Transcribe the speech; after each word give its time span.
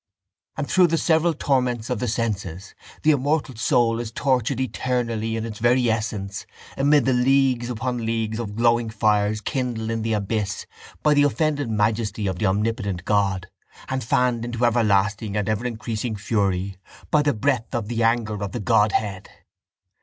And 0.57 0.67
through 0.67 0.87
the 0.87 0.97
several 0.97 1.35
torments 1.35 1.91
of 1.91 1.99
the 1.99 2.07
senses 2.07 2.73
the 3.03 3.11
immortal 3.11 3.55
soul 3.55 3.99
is 3.99 4.11
tortured 4.11 4.59
eternally 4.59 5.35
in 5.37 5.45
its 5.45 5.59
very 5.59 5.91
essence 5.91 6.47
amid 6.75 7.05
the 7.05 7.13
leagues 7.13 7.69
upon 7.69 8.03
leagues 8.03 8.39
of 8.39 8.55
glowing 8.55 8.89
fires 8.89 9.41
kindled 9.41 9.91
in 9.91 10.01
the 10.01 10.13
abyss 10.13 10.65
by 11.03 11.13
the 11.13 11.21
offended 11.21 11.69
majesty 11.69 12.25
of 12.25 12.39
the 12.39 12.47
Omnipotent 12.47 13.05
God 13.05 13.47
and 13.89 14.03
fanned 14.03 14.43
into 14.43 14.65
everlasting 14.65 15.37
and 15.37 15.47
ever 15.47 15.67
increasing 15.67 16.15
fury 16.15 16.77
by 17.11 17.21
the 17.21 17.35
breath 17.35 17.67
of 17.75 17.87
the 17.87 18.01
anger 18.01 18.43
of 18.43 18.53
the 18.53 18.59
Godhead. 18.59 19.29